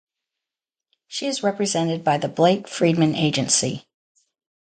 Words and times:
She 1.05 1.27
is 1.27 1.43
represented 1.43 2.03
by 2.03 2.17
the 2.17 2.27
Blake 2.27 2.65
Friedmann 2.65 3.15
agency. 3.15 3.85